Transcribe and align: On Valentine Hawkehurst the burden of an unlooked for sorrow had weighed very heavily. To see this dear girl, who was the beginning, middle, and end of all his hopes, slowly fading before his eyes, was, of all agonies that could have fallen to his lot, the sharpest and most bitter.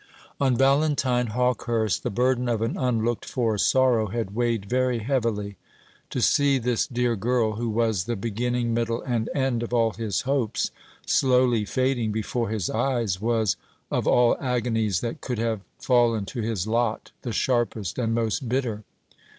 On 0.39 0.57
Valentine 0.57 1.27
Hawkehurst 1.27 2.01
the 2.01 2.09
burden 2.09 2.49
of 2.49 2.63
an 2.63 2.75
unlooked 2.75 3.23
for 3.23 3.55
sorrow 3.59 4.07
had 4.07 4.33
weighed 4.33 4.65
very 4.67 4.97
heavily. 4.97 5.57
To 6.09 6.23
see 6.23 6.57
this 6.57 6.87
dear 6.87 7.15
girl, 7.15 7.51
who 7.57 7.69
was 7.69 8.05
the 8.05 8.15
beginning, 8.15 8.73
middle, 8.73 9.03
and 9.03 9.29
end 9.35 9.61
of 9.61 9.75
all 9.75 9.91
his 9.91 10.21
hopes, 10.21 10.71
slowly 11.05 11.65
fading 11.65 12.11
before 12.11 12.49
his 12.49 12.67
eyes, 12.67 13.21
was, 13.21 13.57
of 13.91 14.07
all 14.07 14.37
agonies 14.41 15.01
that 15.01 15.21
could 15.21 15.37
have 15.37 15.61
fallen 15.77 16.25
to 16.25 16.41
his 16.41 16.65
lot, 16.65 17.11
the 17.21 17.31
sharpest 17.31 17.99
and 17.99 18.15
most 18.15 18.49
bitter. 18.49 18.83